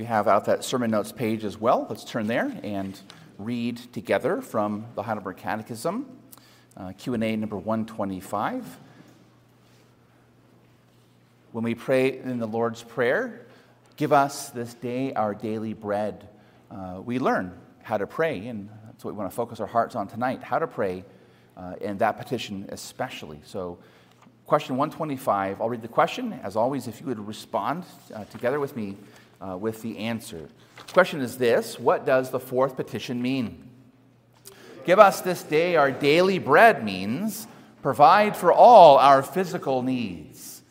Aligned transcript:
You 0.00 0.06
have 0.06 0.28
out 0.28 0.46
that 0.46 0.64
sermon 0.64 0.90
notes 0.90 1.12
page 1.12 1.44
as 1.44 1.60
well, 1.60 1.86
let's 1.90 2.04
turn 2.04 2.26
there 2.26 2.58
and 2.62 2.98
read 3.36 3.76
together 3.92 4.40
from 4.40 4.86
the 4.94 5.02
Heidelberg 5.02 5.36
Catechism, 5.36 6.06
uh, 6.74 6.92
Q&A 6.96 7.36
number 7.36 7.58
125. 7.58 8.78
When 11.52 11.64
we 11.64 11.74
pray 11.74 12.16
in 12.16 12.38
the 12.38 12.46
Lord's 12.46 12.82
Prayer, 12.82 13.44
give 13.98 14.10
us 14.10 14.48
this 14.48 14.72
day 14.72 15.12
our 15.12 15.34
daily 15.34 15.74
bread. 15.74 16.26
Uh, 16.70 17.02
we 17.04 17.18
learn 17.18 17.52
how 17.82 17.98
to 17.98 18.06
pray, 18.06 18.46
and 18.46 18.70
that's 18.86 19.04
what 19.04 19.12
we 19.12 19.18
want 19.18 19.30
to 19.30 19.36
focus 19.36 19.60
our 19.60 19.66
hearts 19.66 19.94
on 19.94 20.08
tonight, 20.08 20.42
how 20.42 20.58
to 20.58 20.66
pray, 20.66 21.04
uh, 21.58 21.74
and 21.82 21.98
that 21.98 22.16
petition 22.16 22.64
especially. 22.70 23.38
So 23.44 23.76
question 24.46 24.78
125, 24.78 25.60
I'll 25.60 25.68
read 25.68 25.82
the 25.82 25.88
question. 25.88 26.40
As 26.42 26.56
always, 26.56 26.88
if 26.88 27.02
you 27.02 27.06
would 27.08 27.28
respond 27.28 27.84
uh, 28.14 28.24
together 28.24 28.58
with 28.58 28.74
me 28.74 28.96
uh, 29.40 29.56
with 29.56 29.82
the 29.82 29.98
answer. 29.98 30.48
The 30.86 30.92
question 30.92 31.20
is 31.20 31.38
this 31.38 31.78
What 31.78 32.06
does 32.06 32.30
the 32.30 32.40
fourth 32.40 32.76
petition 32.76 33.20
mean? 33.22 33.68
Give 34.84 34.98
us 34.98 35.20
this 35.20 35.42
day 35.42 35.76
our 35.76 35.90
daily 35.90 36.38
bread 36.38 36.84
means 36.84 37.46
provide 37.82 38.36
for 38.36 38.52
all 38.52 38.98
our 38.98 39.22
physical 39.22 39.82
needs, 39.82 40.62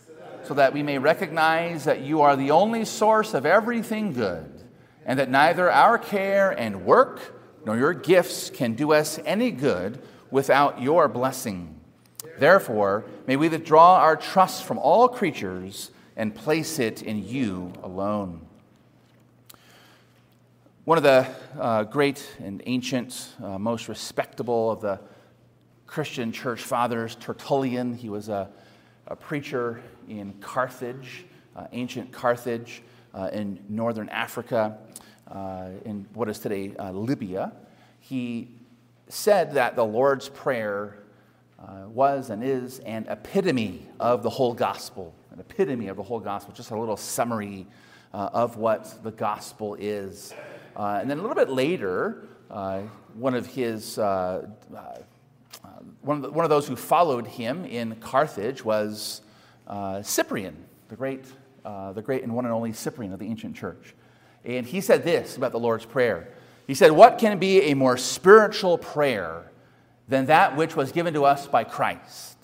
so 0.43 0.53
that 0.53 0.73
we 0.73 0.84
may 0.84 0.98
recognize 0.98 1.85
that 1.85 2.02
you 2.02 2.21
are 2.21 2.35
the 2.35 2.52
only 2.52 2.85
source 2.85 3.34
of 3.34 3.45
everything 3.45 4.13
good, 4.13 4.63
and 5.05 5.20
that 5.20 5.29
neither 5.29 5.71
our 5.71 5.98
care 5.98 6.51
and 6.51 6.85
work 6.85 7.35
nor 7.65 7.77
your 7.77 7.93
gifts 7.93 8.49
can 8.49 8.73
do 8.73 8.93
us 8.93 9.20
any 9.26 9.51
good 9.51 10.01
without 10.31 10.81
your 10.81 11.07
blessing. 11.07 11.79
Therefore, 12.38 13.05
may 13.27 13.35
we 13.35 13.49
withdraw 13.49 13.98
our 13.98 14.15
trust 14.15 14.63
from 14.63 14.77
all 14.77 15.07
creatures 15.07 15.91
and 16.15 16.35
place 16.35 16.79
it 16.79 17.01
in 17.01 17.27
you 17.27 17.73
alone. 17.84 18.45
One 20.89 20.98
of 20.98 21.03
the 21.03 21.27
uh, 21.62 21.84
great 21.84 22.27
and 22.40 22.63
ancient, 22.65 23.35
uh, 23.43 23.59
most 23.59 23.90
respectable 23.90 24.71
of 24.71 24.82
the 24.82 24.99
Christian 25.85 26.32
church 26.32 26.63
fathers, 26.63 27.13
Tertullian, 27.13 27.93
he 27.93 28.09
was 28.09 28.27
a, 28.27 28.49
a 29.05 29.15
preacher 29.15 29.84
in 30.07 30.34
Carthage, 30.41 31.26
uh, 31.55 31.67
ancient 31.73 32.12
Carthage 32.12 32.82
uh, 33.13 33.29
in 33.32 33.60
northern 33.70 34.10
Africa, 34.10 34.79
uh, 35.27 35.67
in 35.85 36.07
what 36.15 36.27
is 36.27 36.40
today 36.40 36.76
uh, 36.79 36.90
Libya. 36.90 37.51
He 37.99 38.48
said 39.10 39.54
that 39.54 39.76
the 39.76 39.85
Lord's 39.85 40.27
Prayer 40.29 40.98
was 41.85 42.32
and 42.32 42.43
is 42.43 42.79
an 42.79 43.05
epitome 43.10 43.85
of 43.99 44.23
the 44.23 44.29
whole 44.32 44.55
gospel, 44.55 45.13
an 45.29 45.40
epitome 45.40 45.87
of 45.90 45.98
the 45.98 46.04
whole 46.04 46.20
gospel, 46.20 46.51
just 46.51 46.71
a 46.71 46.79
little 46.79 46.98
summary 46.98 47.67
of 48.12 48.57
what 48.57 49.04
the 49.04 49.12
gospel 49.12 49.76
is. 49.76 50.34
Uh, 50.75 50.99
and 51.01 51.09
then 51.09 51.17
a 51.17 51.21
little 51.21 51.35
bit 51.35 51.49
later, 51.49 52.27
uh, 52.49 52.81
one 53.13 53.35
of 53.35 53.45
his 53.48 53.98
uh, 53.98 54.48
uh, 54.76 54.98
one 56.01 56.17
of, 56.17 56.23
the, 56.23 56.29
one 56.31 56.45
of 56.45 56.49
those 56.49 56.67
who 56.67 56.76
followed 56.76 57.27
him 57.27 57.65
in 57.65 57.95
Carthage 57.98 58.63
was 58.63 59.21
uh, 59.67 60.01
Cyprian, 60.01 60.55
the 60.87 60.95
great, 60.95 61.26
the 61.63 62.01
great 62.03 62.23
and 62.23 62.34
one 62.34 62.45
and 62.45 62.53
only 62.53 62.73
Cyprian 62.73 63.13
of 63.13 63.20
the 63.20 63.26
ancient 63.26 63.55
church. 63.55 63.93
And 64.45 64.66
he 64.66 64.81
said 64.81 65.03
this 65.03 65.38
about 65.38 65.51
the 65.51 65.59
Lord's 65.59 65.85
Prayer. 65.85 66.29
He 66.66 66.73
said, 66.73 66.91
What 66.91 67.17
can 67.17 67.39
be 67.39 67.63
a 67.63 67.73
more 67.73 67.97
spiritual 67.97 68.78
prayer 68.78 69.51
than 70.07 70.28
that 70.28 70.56
which 70.56 70.75
was 70.75 70.91
given 70.91 71.13
to 71.16 71.25
us 71.25 71.47
by 71.47 71.63
Christ, 71.63 72.38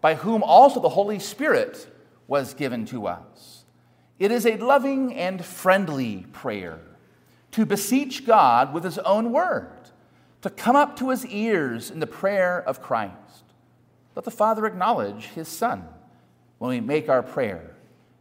by 0.00 0.14
whom 0.14 0.42
also 0.42 0.80
the 0.80 0.88
Holy 0.88 1.18
Spirit 1.18 1.86
was 2.26 2.54
given 2.54 2.86
to 2.86 3.06
us? 3.06 3.64
It 4.18 4.30
is 4.30 4.46
a 4.46 4.56
loving 4.58 5.14
and 5.14 5.44
friendly 5.44 6.26
prayer 6.32 6.78
to 7.54 7.64
beseech 7.64 8.26
God 8.26 8.74
with 8.74 8.82
his 8.82 8.98
own 8.98 9.30
word, 9.30 9.70
to 10.42 10.50
come 10.50 10.74
up 10.74 10.96
to 10.96 11.10
his 11.10 11.24
ears 11.26 11.88
in 11.88 12.00
the 12.00 12.06
prayer 12.06 12.60
of 12.66 12.82
Christ. 12.82 13.44
Let 14.16 14.24
the 14.24 14.32
Father 14.32 14.66
acknowledge 14.66 15.26
his 15.26 15.46
Son 15.46 15.84
when 16.58 16.70
we 16.70 16.80
make 16.80 17.08
our 17.08 17.22
prayer, 17.22 17.76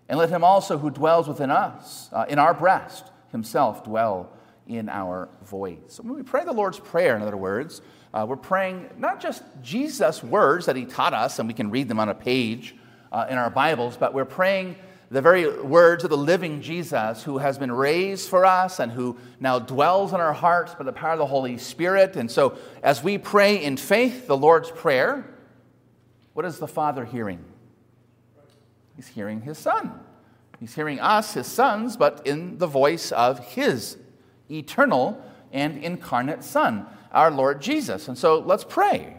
and 0.08 0.20
let 0.20 0.30
him 0.30 0.44
also 0.44 0.78
who 0.78 0.92
dwells 0.92 1.28
within 1.28 1.50
us, 1.50 2.10
uh, 2.14 2.26
in 2.30 2.38
our 2.38 2.54
breast, 2.54 3.10
himself 3.32 3.84
dwell 3.84 4.32
in 4.68 4.88
our 4.88 5.30
voice. 5.44 5.80
So 5.88 6.04
when 6.04 6.14
we 6.14 6.22
pray 6.22 6.46
the 6.46 6.54
Lord's 6.54 6.80
Prayer, 6.80 7.16
in 7.16 7.24
other 7.24 7.36
words, 7.36 7.82
uh, 8.14 8.28
we're 8.30 8.36
praying 8.36 8.88
not 9.00 9.20
just 9.20 9.42
Jesus' 9.64 10.22
words 10.22 10.68
that 10.68 10.76
he 10.76 10.86
taught 10.86 11.16
us, 11.16 11.40
and 11.40 11.48
we 11.48 11.56
can 11.56 11.72
read 11.72 11.88
them 11.88 12.00
on 12.00 12.08
a 12.08 12.14
page 12.14 12.76
uh, 13.12 13.26
in 13.28 13.40
our 13.40 13.50
Bibles, 13.50 13.98
but 13.98 14.14
we're 14.14 14.26
praying 14.26 14.76
the 15.14 15.22
very 15.22 15.62
words 15.62 16.04
of 16.04 16.10
the 16.10 16.18
living 16.18 16.60
Jesus 16.60 17.22
who 17.22 17.38
has 17.38 17.60
been 17.60 17.72
raised 17.72 18.28
for 18.28 18.48
us 18.48 18.80
and 18.80 18.92
who 18.92 19.16
now 19.40 19.60
dwells 19.60 20.12
in 20.12 20.20
our 20.20 20.34
hearts 20.34 20.74
by 20.74 20.84
the 20.84 20.92
power 20.92 21.12
of 21.12 21.20
the 21.20 21.28
Holy 21.28 21.60
Spirit. 21.60 22.16
And 22.16 22.32
so, 22.32 22.58
as 22.82 23.04
we 23.04 23.20
pray 23.20 23.64
in 23.64 23.78
faith 23.78 24.26
the 24.26 24.36
Lord's 24.36 24.72
Prayer, 24.72 25.24
what 26.34 26.48
is 26.48 26.58
the 26.58 26.68
Father 26.68 27.06
hearing? 27.06 27.46
He's 28.96 29.06
hearing 29.06 29.42
His 29.42 29.60
Son. 29.60 30.00
He's 30.60 30.74
hearing 30.74 31.00
us, 31.00 31.36
His 31.36 31.46
sons, 31.46 31.96
but 31.96 32.26
in 32.26 32.58
the 32.58 32.66
voice 32.66 33.12
of 33.12 33.38
His 33.38 33.98
eternal 34.50 35.24
and 35.52 35.78
incarnate 35.84 36.44
Son, 36.44 36.88
our 37.12 37.30
Lord 37.30 37.62
Jesus. 37.62 38.08
And 38.08 38.18
so, 38.18 38.40
let's 38.40 38.64
pray. 38.64 39.16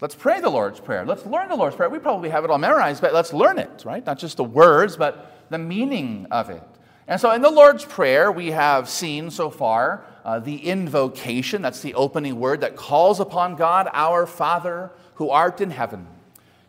Let's 0.00 0.14
pray 0.14 0.40
the 0.40 0.50
Lord's 0.50 0.78
Prayer. 0.78 1.04
Let's 1.04 1.26
learn 1.26 1.48
the 1.48 1.56
Lord's 1.56 1.74
Prayer. 1.74 1.90
We 1.90 1.98
probably 1.98 2.30
have 2.30 2.44
it 2.44 2.50
all 2.50 2.58
memorized, 2.58 3.00
but 3.02 3.12
let's 3.12 3.32
learn 3.32 3.58
it, 3.58 3.82
right? 3.84 4.06
Not 4.06 4.20
just 4.20 4.36
the 4.36 4.44
words, 4.44 4.96
but 4.96 5.30
the 5.52 5.58
meaning 5.58 6.26
of 6.30 6.50
it. 6.50 6.62
And 7.06 7.20
so 7.20 7.30
in 7.32 7.42
the 7.42 7.50
Lord's 7.50 7.84
Prayer, 7.84 8.32
we 8.32 8.52
have 8.52 8.88
seen 8.88 9.30
so 9.30 9.50
far 9.50 10.04
uh, 10.24 10.38
the 10.38 10.56
invocation. 10.56 11.62
That's 11.62 11.82
the 11.82 11.94
opening 11.94 12.38
word 12.40 12.60
that 12.62 12.76
calls 12.76 13.20
upon 13.20 13.56
God, 13.56 13.88
our 13.92 14.26
Father 14.26 14.90
who 15.14 15.30
art 15.30 15.60
in 15.60 15.70
heaven. 15.70 16.06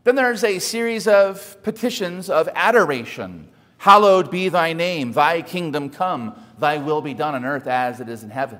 Then 0.03 0.15
there's 0.15 0.43
a 0.43 0.59
series 0.59 1.07
of 1.07 1.61
petitions 1.63 2.29
of 2.29 2.49
adoration. 2.55 3.47
Hallowed 3.77 4.31
be 4.31 4.49
thy 4.49 4.73
name, 4.73 5.13
thy 5.13 5.41
kingdom 5.41 5.89
come, 5.89 6.35
thy 6.57 6.77
will 6.77 7.01
be 7.01 7.13
done 7.13 7.35
on 7.35 7.45
earth 7.45 7.67
as 7.67 7.99
it 7.99 8.09
is 8.09 8.23
in 8.23 8.29
heaven. 8.29 8.59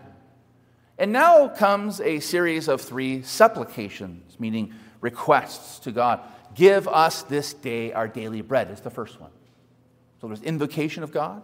And 0.97 1.11
now 1.11 1.47
comes 1.47 1.99
a 1.99 2.19
series 2.19 2.67
of 2.67 2.81
three 2.81 3.23
supplications, 3.23 4.39
meaning 4.39 4.73
requests 5.01 5.79
to 5.79 5.91
God. 5.91 6.21
Give 6.55 6.87
us 6.87 7.23
this 7.23 7.53
day 7.53 7.91
our 7.93 8.07
daily 8.07 8.41
bread, 8.41 8.69
is 8.69 8.79
the 8.79 8.89
first 8.89 9.19
one. 9.19 9.31
So 10.23 10.27
there's 10.27 10.41
invocation 10.43 11.03
of 11.03 11.11
God, 11.11 11.43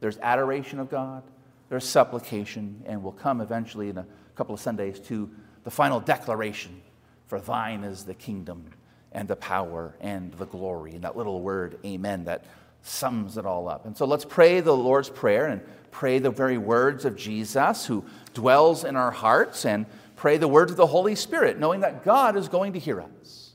there's 0.00 0.18
adoration 0.18 0.80
of 0.80 0.90
God, 0.90 1.22
there's 1.70 1.88
supplication, 1.88 2.82
and 2.84 3.02
we'll 3.02 3.12
come 3.12 3.40
eventually 3.40 3.88
in 3.88 3.96
a 3.96 4.04
couple 4.34 4.54
of 4.54 4.60
Sundays 4.60 5.00
to 5.00 5.30
the 5.64 5.70
final 5.70 5.98
declaration 5.98 6.82
for 7.26 7.40
thine 7.40 7.84
is 7.84 8.04
the 8.04 8.12
kingdom 8.12 8.66
and 9.12 9.26
the 9.26 9.36
power 9.36 9.94
and 10.02 10.30
the 10.34 10.44
glory. 10.44 10.92
And 10.92 11.04
that 11.04 11.16
little 11.16 11.40
word, 11.40 11.78
amen, 11.86 12.24
that 12.26 12.44
sums 12.82 13.38
it 13.38 13.46
all 13.46 13.66
up. 13.66 13.86
And 13.86 13.96
so 13.96 14.04
let's 14.04 14.26
pray 14.26 14.60
the 14.60 14.76
Lord's 14.76 15.08
Prayer 15.08 15.46
and 15.46 15.62
pray 15.90 16.18
the 16.18 16.28
very 16.28 16.58
words 16.58 17.06
of 17.06 17.16
Jesus 17.16 17.86
who 17.86 18.04
dwells 18.34 18.84
in 18.84 18.94
our 18.96 19.10
hearts 19.10 19.64
and 19.64 19.86
pray 20.16 20.36
the 20.36 20.48
words 20.48 20.70
of 20.70 20.76
the 20.76 20.86
Holy 20.86 21.14
Spirit, 21.14 21.58
knowing 21.58 21.80
that 21.80 22.04
God 22.04 22.36
is 22.36 22.46
going 22.46 22.74
to 22.74 22.78
hear 22.78 23.00
us. 23.00 23.52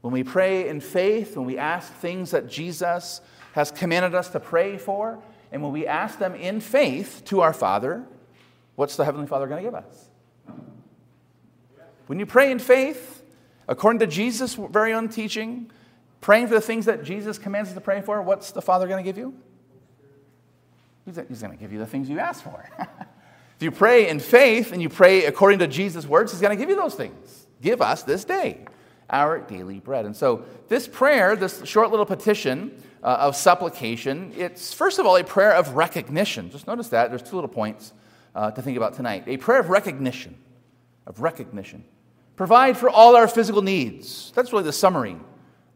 When 0.00 0.14
we 0.14 0.24
pray 0.24 0.70
in 0.70 0.80
faith, 0.80 1.36
when 1.36 1.44
we 1.44 1.58
ask 1.58 1.92
things 1.92 2.30
that 2.30 2.48
Jesus 2.48 3.20
has 3.54 3.70
commanded 3.70 4.16
us 4.16 4.30
to 4.30 4.40
pray 4.40 4.76
for. 4.76 5.22
And 5.52 5.62
when 5.62 5.70
we 5.70 5.86
ask 5.86 6.18
them 6.18 6.34
in 6.34 6.60
faith 6.60 7.22
to 7.26 7.40
our 7.40 7.52
Father, 7.52 8.04
what's 8.74 8.96
the 8.96 9.04
Heavenly 9.04 9.28
Father 9.28 9.46
going 9.46 9.62
to 9.62 9.70
give 9.70 9.76
us? 9.76 10.10
When 12.08 12.18
you 12.18 12.26
pray 12.26 12.50
in 12.50 12.58
faith, 12.58 13.22
according 13.68 14.00
to 14.00 14.08
Jesus' 14.08 14.54
very 14.54 14.92
own 14.92 15.08
teaching, 15.08 15.70
praying 16.20 16.48
for 16.48 16.54
the 16.54 16.60
things 16.60 16.86
that 16.86 17.04
Jesus 17.04 17.38
commands 17.38 17.68
us 17.68 17.76
to 17.76 17.80
pray 17.80 18.00
for, 18.00 18.20
what's 18.22 18.50
the 18.50 18.60
Father 18.60 18.88
going 18.88 19.02
to 19.02 19.08
give 19.08 19.16
you? 19.16 19.32
He's 21.04 21.14
going 21.16 21.52
to 21.52 21.56
give 21.56 21.72
you 21.72 21.78
the 21.78 21.86
things 21.86 22.10
you 22.10 22.18
ask 22.18 22.42
for. 22.42 22.68
if 22.80 23.62
you 23.62 23.70
pray 23.70 24.08
in 24.08 24.18
faith 24.18 24.72
and 24.72 24.82
you 24.82 24.88
pray 24.88 25.26
according 25.26 25.60
to 25.60 25.68
Jesus' 25.68 26.06
words, 26.06 26.32
He's 26.32 26.40
going 26.40 26.56
to 26.56 26.60
give 26.60 26.70
you 26.70 26.76
those 26.76 26.96
things. 26.96 27.46
Give 27.62 27.80
us 27.80 28.02
this 28.02 28.24
day 28.24 28.64
our 29.10 29.38
daily 29.38 29.80
bread. 29.80 30.06
And 30.06 30.16
so, 30.16 30.44
this 30.68 30.88
prayer, 30.88 31.36
this 31.36 31.64
short 31.64 31.90
little 31.90 32.06
petition, 32.06 32.82
uh, 33.04 33.18
of 33.20 33.36
supplication, 33.36 34.32
it's 34.36 34.72
first 34.72 34.98
of 34.98 35.06
all 35.06 35.16
a 35.16 35.24
prayer 35.24 35.52
of 35.52 35.74
recognition. 35.74 36.50
Just 36.50 36.66
notice 36.66 36.88
that. 36.88 37.10
There's 37.10 37.22
two 37.22 37.36
little 37.36 37.48
points 37.48 37.92
uh, 38.34 38.50
to 38.50 38.62
think 38.62 38.76
about 38.78 38.94
tonight. 38.94 39.24
A 39.26 39.36
prayer 39.36 39.60
of 39.60 39.68
recognition. 39.68 40.36
Of 41.06 41.20
recognition. 41.20 41.84
Provide 42.34 42.78
for 42.78 42.88
all 42.88 43.14
our 43.14 43.28
physical 43.28 43.60
needs. 43.62 44.32
That's 44.34 44.52
really 44.52 44.64
the 44.64 44.72
summary 44.72 45.16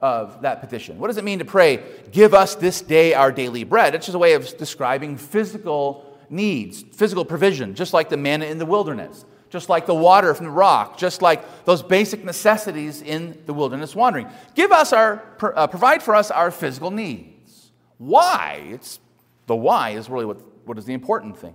of 0.00 0.42
that 0.42 0.60
petition. 0.60 0.98
What 0.98 1.08
does 1.08 1.18
it 1.18 1.24
mean 1.24 1.40
to 1.40 1.44
pray, 1.44 1.82
give 2.12 2.32
us 2.32 2.54
this 2.54 2.80
day 2.80 3.14
our 3.14 3.30
daily 3.30 3.62
bread? 3.64 3.94
It's 3.94 4.06
just 4.06 4.16
a 4.16 4.18
way 4.18 4.32
of 4.32 4.56
describing 4.56 5.16
physical 5.16 6.18
needs, 6.30 6.82
physical 6.82 7.24
provision, 7.24 7.74
just 7.74 7.92
like 7.92 8.08
the 8.08 8.16
manna 8.16 8.46
in 8.46 8.58
the 8.58 8.66
wilderness, 8.66 9.24
just 9.50 9.68
like 9.68 9.86
the 9.86 9.94
water 9.94 10.34
from 10.34 10.46
the 10.46 10.52
rock, 10.52 10.98
just 10.98 11.22
like 11.22 11.64
those 11.64 11.82
basic 11.82 12.24
necessities 12.24 13.02
in 13.02 13.42
the 13.46 13.54
wilderness 13.54 13.94
wandering. 13.94 14.28
Give 14.54 14.72
us 14.72 14.92
our, 14.92 15.22
uh, 15.42 15.66
provide 15.66 16.02
for 16.02 16.14
us 16.14 16.30
our 16.30 16.50
physical 16.50 16.90
needs. 16.90 17.70
Why? 17.96 18.62
It's 18.70 19.00
The 19.46 19.56
why 19.56 19.90
is 19.90 20.10
really 20.10 20.26
what, 20.26 20.42
what 20.66 20.78
is 20.78 20.84
the 20.84 20.92
important 20.92 21.38
thing. 21.38 21.54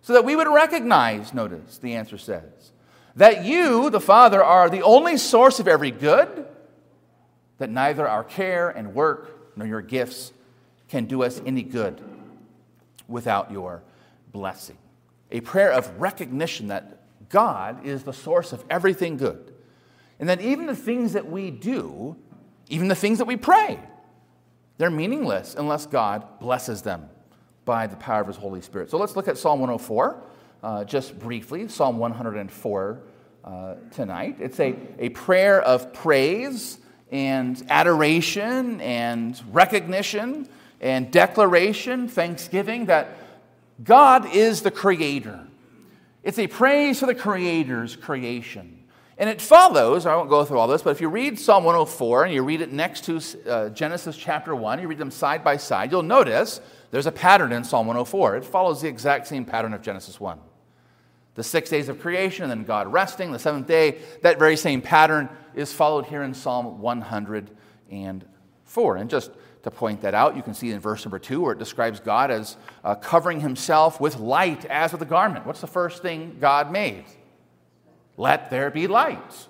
So 0.00 0.14
that 0.14 0.24
we 0.24 0.34
would 0.34 0.48
recognize, 0.48 1.34
notice, 1.34 1.76
the 1.76 1.94
answer 1.94 2.16
says, 2.16 2.72
that 3.14 3.44
you, 3.44 3.90
the 3.90 4.00
Father, 4.00 4.42
are 4.42 4.70
the 4.70 4.82
only 4.82 5.18
source 5.18 5.60
of 5.60 5.68
every 5.68 5.90
good, 5.90 6.46
that 7.58 7.68
neither 7.68 8.08
our 8.08 8.24
care 8.24 8.70
and 8.70 8.94
work 8.94 9.56
nor 9.56 9.66
your 9.66 9.82
gifts 9.82 10.32
can 10.88 11.04
do 11.04 11.22
us 11.22 11.42
any 11.44 11.62
good 11.62 12.00
without 13.06 13.52
your 13.52 13.82
blessing. 14.32 14.78
A 15.30 15.40
prayer 15.40 15.70
of 15.70 16.00
recognition 16.00 16.68
that 16.68 16.96
God 17.30 17.86
is 17.86 18.02
the 18.02 18.12
source 18.12 18.52
of 18.52 18.64
everything 18.68 19.16
good, 19.16 19.54
and 20.18 20.28
that 20.28 20.40
even 20.40 20.66
the 20.66 20.76
things 20.76 21.14
that 21.14 21.30
we 21.30 21.50
do, 21.50 22.16
even 22.68 22.88
the 22.88 22.94
things 22.94 23.18
that 23.18 23.24
we 23.24 23.36
pray, 23.36 23.80
they're 24.76 24.90
meaningless 24.90 25.54
unless 25.56 25.86
God 25.86 26.38
blesses 26.40 26.82
them 26.82 27.08
by 27.64 27.86
the 27.86 27.96
power 27.96 28.20
of 28.20 28.26
His 28.26 28.36
Holy 28.36 28.60
Spirit. 28.60 28.90
So 28.90 28.98
let's 28.98 29.16
look 29.16 29.28
at 29.28 29.38
Psalm 29.38 29.60
104 29.60 30.22
uh, 30.62 30.84
just 30.84 31.18
briefly. 31.18 31.68
Psalm 31.68 31.98
104 31.98 33.00
uh, 33.44 33.74
tonight. 33.90 34.36
It's 34.40 34.58
a, 34.60 34.74
a 34.98 35.10
prayer 35.10 35.62
of 35.62 35.92
praise 35.92 36.78
and 37.10 37.62
adoration 37.68 38.80
and 38.80 39.40
recognition 39.52 40.48
and 40.80 41.10
declaration, 41.10 42.08
thanksgiving 42.08 42.86
that 42.86 43.16
God 43.82 44.34
is 44.34 44.62
the 44.62 44.70
creator. 44.70 45.46
It's 46.22 46.38
a 46.38 46.46
praise 46.46 47.00
for 47.00 47.06
the 47.06 47.14
creator's 47.14 47.96
creation. 47.96 48.80
And 49.16 49.28
it 49.28 49.40
follows, 49.40 50.06
I 50.06 50.16
won't 50.16 50.30
go 50.30 50.44
through 50.44 50.58
all 50.58 50.66
this, 50.66 50.80
but 50.80 50.90
if 50.90 51.00
you 51.00 51.08
read 51.10 51.38
Psalm 51.38 51.64
104 51.64 52.24
and 52.24 52.34
you 52.34 52.42
read 52.42 52.62
it 52.62 52.72
next 52.72 53.04
to 53.04 53.20
uh, 53.46 53.68
Genesis 53.68 54.16
chapter 54.16 54.56
1, 54.56 54.80
you 54.80 54.88
read 54.88 54.96
them 54.96 55.10
side 55.10 55.44
by 55.44 55.58
side, 55.58 55.90
you'll 55.90 56.02
notice 56.02 56.62
there's 56.90 57.06
a 57.06 57.12
pattern 57.12 57.52
in 57.52 57.62
Psalm 57.62 57.86
104. 57.86 58.36
It 58.36 58.44
follows 58.46 58.80
the 58.80 58.88
exact 58.88 59.26
same 59.26 59.44
pattern 59.44 59.74
of 59.74 59.82
Genesis 59.82 60.18
1. 60.18 60.38
The 61.34 61.44
six 61.44 61.68
days 61.68 61.90
of 61.90 62.00
creation, 62.00 62.44
and 62.44 62.50
then 62.50 62.64
God 62.64 62.90
resting, 62.90 63.30
the 63.30 63.38
seventh 63.38 63.66
day, 63.66 63.98
that 64.22 64.38
very 64.38 64.56
same 64.56 64.80
pattern 64.80 65.28
is 65.54 65.72
followed 65.72 66.06
here 66.06 66.22
in 66.22 66.32
Psalm 66.32 66.80
104. 66.80 67.54
And 67.90 68.24
just 69.08 69.30
to 69.62 69.70
point 69.70 70.00
that 70.02 70.14
out. 70.14 70.36
You 70.36 70.42
can 70.42 70.54
see 70.54 70.70
in 70.70 70.80
verse 70.80 71.04
number 71.04 71.18
two 71.18 71.42
where 71.42 71.52
it 71.52 71.58
describes 71.58 72.00
God 72.00 72.30
as 72.30 72.56
uh, 72.84 72.94
covering 72.94 73.40
himself 73.40 74.00
with 74.00 74.18
light 74.18 74.64
as 74.64 74.92
with 74.92 75.02
a 75.02 75.06
garment. 75.06 75.46
What's 75.46 75.60
the 75.60 75.66
first 75.66 76.02
thing 76.02 76.38
God 76.40 76.72
made? 76.72 77.04
Let 78.16 78.50
there 78.50 78.70
be 78.70 78.86
light. 78.86 79.48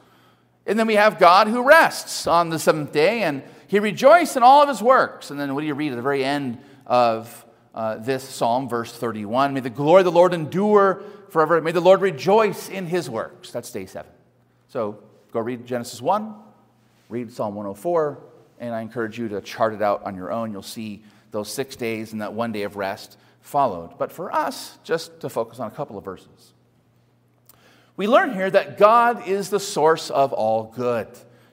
And 0.66 0.78
then 0.78 0.86
we 0.86 0.94
have 0.94 1.18
God 1.18 1.48
who 1.48 1.62
rests 1.62 2.26
on 2.26 2.50
the 2.50 2.58
seventh 2.58 2.92
day 2.92 3.22
and 3.22 3.42
he 3.66 3.78
rejoiced 3.78 4.36
in 4.36 4.42
all 4.42 4.62
of 4.62 4.68
his 4.68 4.82
works. 4.82 5.30
And 5.30 5.38
then 5.38 5.54
what 5.54 5.60
do 5.60 5.66
you 5.66 5.74
read 5.74 5.92
at 5.92 5.96
the 5.96 6.02
very 6.02 6.24
end 6.24 6.58
of 6.86 7.44
uh, 7.74 7.96
this 7.96 8.28
psalm, 8.28 8.68
verse 8.68 8.92
31? 8.92 9.54
May 9.54 9.60
the 9.60 9.70
glory 9.70 10.00
of 10.00 10.04
the 10.04 10.12
Lord 10.12 10.34
endure 10.34 11.02
forever. 11.30 11.60
May 11.60 11.72
the 11.72 11.80
Lord 11.80 12.00
rejoice 12.00 12.68
in 12.68 12.86
his 12.86 13.08
works. 13.08 13.50
That's 13.52 13.70
day 13.70 13.86
seven. 13.86 14.10
So 14.68 15.02
go 15.32 15.40
read 15.40 15.66
Genesis 15.66 16.02
1, 16.02 16.34
read 17.08 17.32
Psalm 17.32 17.54
104, 17.54 18.18
and 18.60 18.74
I 18.74 18.82
encourage 18.82 19.18
you 19.18 19.28
to 19.30 19.40
chart 19.40 19.74
it 19.74 19.82
out 19.82 20.04
on 20.04 20.14
your 20.14 20.30
own. 20.30 20.52
You'll 20.52 20.62
see 20.62 21.02
those 21.32 21.52
six 21.52 21.74
days 21.74 22.12
and 22.12 22.20
that 22.20 22.34
one 22.34 22.52
day 22.52 22.62
of 22.62 22.76
rest 22.76 23.16
followed. 23.40 23.98
But 23.98 24.12
for 24.12 24.32
us, 24.32 24.78
just 24.84 25.20
to 25.20 25.28
focus 25.28 25.58
on 25.58 25.66
a 25.66 25.70
couple 25.70 25.98
of 25.98 26.04
verses, 26.04 26.52
we 27.96 28.06
learn 28.06 28.34
here 28.34 28.50
that 28.50 28.78
God 28.78 29.26
is 29.26 29.50
the 29.50 29.60
source 29.60 30.10
of 30.10 30.32
all 30.32 30.72
good 30.74 31.08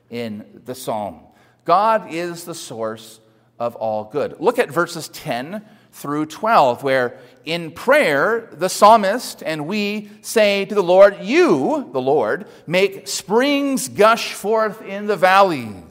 in 0.09 0.62
the 0.65 0.75
psalm. 0.75 1.21
God 1.65 2.13
is 2.13 2.45
the 2.45 2.56
source 2.56 3.19
of 3.59 3.75
all 3.75 4.06
good. 4.06 4.39
Look 4.39 4.59
at 4.59 4.69
verses 4.69 5.09
10 5.09 5.65
through 5.92 6.27
12, 6.27 6.83
where 6.83 7.18
in 7.44 7.71
prayer, 7.71 8.50
the 8.51 8.69
psalmist 8.69 9.42
and 9.44 9.68
we 9.68 10.09
say 10.21 10.65
to 10.65 10.75
the 10.75 10.83
Lord, 10.83 11.18
You, 11.21 11.89
the 11.92 12.01
Lord, 12.01 12.45
make 12.68 13.07
springs 13.07 13.89
gush 13.89 14.33
forth 14.33 14.81
in 14.81 15.07
the 15.07 15.15
valleys. 15.15 15.87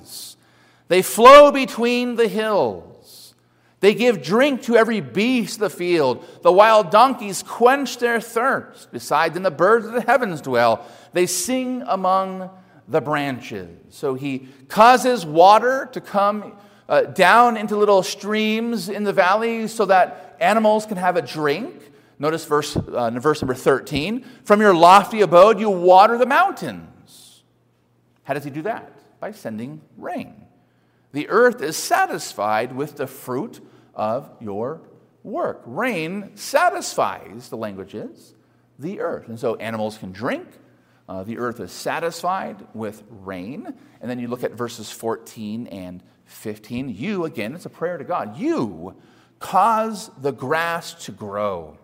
They 0.89 1.03
flow 1.03 1.51
between 1.51 2.17
the 2.17 2.29
hills. 2.29 3.35
They 3.81 3.95
give 3.95 4.23
drink 4.23 4.63
to 4.63 4.77
every 4.77 5.01
beast 5.01 5.57
of 5.57 5.61
the 5.61 5.71
field. 5.71 6.25
The 6.43 6.53
wild 6.53 6.91
donkeys 6.91 7.43
quench 7.43 7.99
their 7.99 8.21
thirst. 8.21 8.91
Beside 8.91 9.35
them, 9.35 9.43
the 9.43 9.51
birds 9.51 9.87
of 9.87 9.93
the 9.93 10.01
heavens 10.01 10.41
dwell. 10.41 10.87
They 11.13 11.27
sing 11.27 11.83
among 11.87 12.51
the 12.89 13.01
branches. 13.01 13.69
So 13.91 14.15
he 14.15 14.49
causes 14.69 15.27
water 15.27 15.89
to 15.93 16.01
come 16.01 16.57
uh, 16.89 17.03
down 17.03 17.57
into 17.57 17.77
little 17.77 18.03
streams 18.03 18.89
in 18.89 19.05
the 19.05 19.13
valleys 19.13 19.75
so 19.75 19.85
that 19.87 20.37
animals 20.41 20.87
can 20.87 20.97
have 20.97 21.17
a 21.17 21.23
drink. 21.23 21.91
Notice 22.19 22.45
verse, 22.47 22.77
uh, 22.77 23.11
verse 23.11 23.43
number 23.43 23.55
13. 23.55 24.25
From 24.45 24.61
your 24.61 24.75
lofty 24.75 25.21
abode, 25.21 25.61
you 25.61 25.69
water 25.69 26.17
the 26.17 26.27
mountains. 26.27 27.43
How 28.23 28.35
does 28.35 28.45
he 28.45 28.51
do 28.51 28.63
that? 28.63 28.91
By 29.21 29.33
sending 29.33 29.83
rain. 29.99 30.46
The 31.13 31.29
earth 31.29 31.63
is 31.63 31.77
satisfied 31.77 32.75
with 32.75 32.97
the 32.97 33.07
fruit 33.07 33.61
of 33.95 34.31
your 34.41 34.83
work. 35.23 35.63
Rain 35.65 36.33
satisfies, 36.37 37.49
the 37.49 37.57
language 37.57 37.95
is, 37.95 38.35
the 38.79 39.01
earth. 39.01 39.29
And 39.29 39.39
so 39.39 39.57
animals 39.57 39.99
can 39.99 40.13
drink. 40.13 40.47
Uh, 41.09 41.23
the 41.23 41.39
earth 41.39 41.61
is 41.61 41.73
satisfied 41.73 42.67
with 42.75 43.03
rain. 43.09 43.73
And 44.01 44.11
then 44.11 44.19
you 44.19 44.29
look 44.29 44.45
at 44.45 44.53
verses 44.53 44.91
14 44.91 45.69
and 45.69 46.03
15. 46.27 46.89
You, 46.89 47.25
again, 47.25 47.55
it's 47.55 47.67
a 47.67 47.71
prayer 47.71 47.97
to 47.97 48.05
God. 48.05 48.37
You 48.37 48.95
cause 49.39 50.11
the 50.21 50.33
grass 50.33 50.95
to 51.05 51.13
grow 51.13 51.79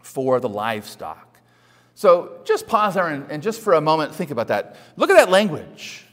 for 0.00 0.40
the 0.40 0.48
livestock. 0.48 1.40
So 1.94 2.40
just 2.44 2.66
pause 2.66 2.94
there 2.94 3.08
and, 3.08 3.30
and 3.30 3.42
just 3.42 3.60
for 3.60 3.72
a 3.72 3.80
moment 3.80 4.14
think 4.14 4.30
about 4.30 4.48
that. 4.48 4.76
Look 4.96 5.10
at 5.10 5.16
that 5.16 5.30
language. 5.30 6.05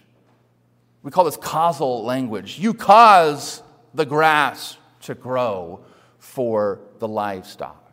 We 1.03 1.11
call 1.11 1.25
this 1.25 1.37
causal 1.37 2.03
language. 2.03 2.57
You 2.57 2.73
cause 2.73 3.61
the 3.93 4.05
grass 4.05 4.77
to 5.01 5.13
grow 5.13 5.83
for 6.17 6.79
the 6.99 7.07
livestock. 7.07 7.91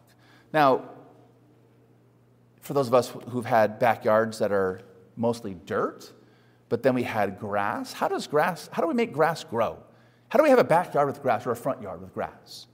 Now, 0.52 0.88
for 2.60 2.74
those 2.74 2.86
of 2.86 2.94
us 2.94 3.12
who've 3.28 3.44
had 3.44 3.80
backyards 3.80 4.38
that 4.38 4.52
are 4.52 4.82
mostly 5.16 5.54
dirt, 5.66 6.12
but 6.68 6.84
then 6.84 6.94
we 6.94 7.02
had 7.02 7.38
grass, 7.40 7.92
how 7.92 8.06
does 8.06 8.28
grass, 8.28 8.68
how 8.72 8.80
do 8.80 8.88
we 8.88 8.94
make 8.94 9.12
grass 9.12 9.42
grow? 9.42 9.78
How 10.28 10.36
do 10.36 10.44
we 10.44 10.50
have 10.50 10.60
a 10.60 10.64
backyard 10.64 11.08
with 11.08 11.20
grass 11.20 11.44
or 11.44 11.50
a 11.50 11.56
front 11.56 11.82
yard 11.82 12.00
with 12.00 12.14
grass? 12.14 12.68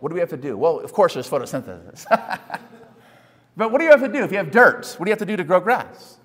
What 0.00 0.08
do 0.08 0.14
we 0.14 0.20
have 0.20 0.30
to 0.30 0.38
do? 0.38 0.56
Well, 0.56 0.80
of 0.80 0.94
course, 0.94 1.12
there's 1.12 1.28
photosynthesis. 1.28 2.06
but 3.56 3.70
what 3.70 3.78
do 3.78 3.84
you 3.84 3.90
have 3.90 4.00
to 4.00 4.08
do 4.08 4.24
if 4.24 4.32
you 4.32 4.38
have 4.38 4.50
dirt? 4.50 4.94
What 4.96 5.04
do 5.04 5.10
you 5.10 5.12
have 5.12 5.18
to 5.18 5.26
do 5.26 5.36
to 5.36 5.44
grow 5.44 5.60
grass? 5.60 6.16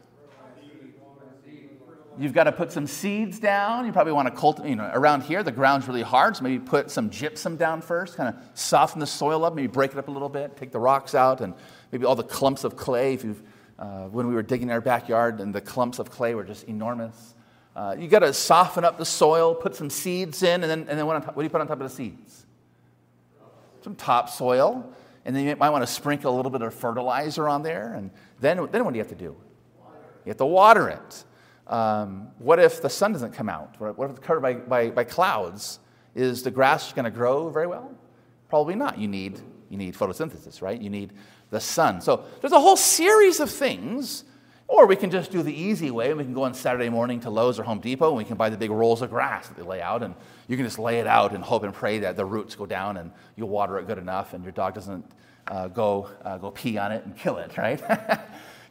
You've 2.18 2.34
got 2.34 2.46
to 2.46 2.52
put 2.52 2.72
some 2.72 2.88
seeds 2.88 3.40
down. 3.40 3.86
You 3.86 3.92
probably 3.92 4.14
want 4.14 4.28
to 4.28 4.34
cultivate, 4.34 4.70
you 4.70 4.76
know, 4.76 4.90
around 4.94 5.24
here, 5.24 5.44
the 5.44 5.52
ground's 5.52 5.88
really 5.88 6.02
hard, 6.02 6.38
so 6.38 6.44
maybe 6.44 6.60
put 6.60 6.90
some 6.90 7.10
gypsum 7.10 7.58
down 7.58 7.82
first, 7.82 8.16
kind 8.16 8.34
of 8.34 8.42
soften 8.54 9.00
the 9.00 9.08
soil 9.08 9.44
up, 9.44 9.54
maybe 9.54 9.68
break 9.68 9.92
it 9.92 9.98
up 9.98 10.08
a 10.08 10.12
little 10.12 10.30
bit, 10.30 10.56
take 10.56 10.72
the 10.72 10.80
rocks 10.80 11.14
out, 11.14 11.42
and 11.42 11.54
maybe 11.92 12.06
all 12.06 12.16
the 12.16 12.24
clumps 12.24 12.64
of 12.64 12.78
clay. 12.78 13.14
If 13.14 13.24
you've, 13.24 13.42
uh, 13.78 14.06
when 14.06 14.28
we 14.28 14.34
were 14.34 14.44
digging 14.44 14.72
our 14.72 14.82
backyard, 14.82 15.42
and 15.42 15.54
the 15.54 15.62
clumps 15.62 16.00
of 16.00 16.10
clay 16.10 16.36
were 16.36 16.46
just 16.46 16.64
enormous. 16.66 17.34
Uh, 17.76 17.96
you 18.00 18.08
got 18.08 18.20
to 18.20 18.32
soften 18.34 18.86
up 18.86 18.98
the 18.98 19.06
soil, 19.06 19.54
put 19.54 19.76
some 19.76 19.90
seeds 19.90 20.44
in, 20.44 20.64
and 20.64 20.72
then, 20.72 20.80
and 20.88 20.98
then 20.98 21.06
what, 21.06 21.22
top, 21.22 21.36
what 21.36 21.42
do 21.42 21.46
you 21.46 21.50
put 21.50 21.60
on 21.60 21.68
top 21.68 21.82
of 21.82 21.90
the 21.90 21.96
seeds? 21.96 22.46
Some 23.82 23.96
topsoil. 23.96 24.94
And 25.26 25.36
then 25.36 25.46
you 25.46 25.56
might 25.56 25.72
want 25.72 25.82
to 25.82 25.92
sprinkle 25.92 26.34
a 26.34 26.36
little 26.36 26.52
bit 26.52 26.62
of 26.62 26.74
fertilizer 26.74 27.50
on 27.50 27.64
there. 27.64 27.94
And 27.96 28.12
then, 28.40 28.58
then 28.72 28.86
what 28.86 28.94
do 28.94 28.98
you 28.98 29.04
have 29.04 29.10
to 29.10 29.16
do? 29.16 29.36
You 30.24 30.30
have 30.30 30.38
to 30.38 30.46
water 30.46 30.88
it. 30.88 31.24
Um, 31.68 32.30
what 32.38 32.60
if 32.60 32.82
the 32.82 32.90
sun 32.90 33.14
doesn't 33.14 33.34
come 33.34 33.50
out? 33.50 33.80
What 33.80 34.06
if 34.06 34.18
it's 34.18 34.26
covered 34.26 34.42
by, 34.42 34.54
by, 34.54 34.90
by 34.90 35.04
clouds? 35.04 35.80
Is 36.14 36.44
the 36.44 36.52
grass 36.52 36.94
going 36.94 37.06
to 37.06 37.12
grow 37.12 37.50
very 37.50 37.68
well? 37.68 37.92
Probably 38.50 38.76
not. 38.76 38.98
You 38.98 39.08
need, 39.08 39.42
you 39.70 39.78
need 39.78 39.96
photosynthesis, 39.96 40.62
right? 40.62 40.80
You 40.80 40.90
need 40.90 41.14
the 41.50 41.60
sun. 41.60 42.02
So 42.02 42.26
there's 42.42 42.54
a 42.54 42.60
whole 42.60 42.78
series 42.78 43.40
of 43.40 43.50
things. 43.50 44.24
Or 44.68 44.88
we 44.88 44.96
can 44.96 45.12
just 45.12 45.30
do 45.30 45.44
the 45.44 45.54
easy 45.54 45.92
way. 45.92 46.12
We 46.14 46.24
can 46.24 46.34
go 46.34 46.44
on 46.44 46.56
Saturday 46.56 46.90
morning 46.90 47.20
to 47.20 47.30
Lowe's 47.30 47.60
or 47.60 47.64
Home 47.64 47.80
Depot 47.80 48.08
and 48.08 48.18
we 48.18 48.24
can 48.24 48.36
buy 48.36 48.50
the 48.50 48.58
big 48.58 48.72
rolls 48.72 49.04
of 49.04 49.12
grass 49.12 49.48
that 49.48 49.56
they 49.56 49.64
lay 49.64 49.80
out. 49.80 50.02
And 50.02 50.16
you 50.48 50.58
can 50.58 50.66
just 50.66 50.80
lay 50.80 51.00
it 51.00 51.06
out 51.06 51.36
and 51.36 51.44
hope 51.44 51.64
and 51.64 51.74
pray 51.74 52.00
that 52.00 52.16
the 52.16 52.26
roots 52.26 52.56
go 52.56 52.66
down 52.66 52.98
and 52.98 53.12
you'll 53.36 53.50
water 53.50 53.78
it 53.78 53.86
good 53.86 54.00
enough 54.00 54.34
and 54.34 54.44
your 54.44 54.54
dog 54.54 54.74
doesn't 54.74 55.06
uh, 55.48 55.68
go, 55.68 56.10
uh, 56.24 56.40
go 56.40 56.50
pee 56.50 56.80
on 56.80 56.92
it 56.92 57.06
and 57.06 57.16
kill 57.16 57.38
it, 57.38 57.56
right? 57.58 57.80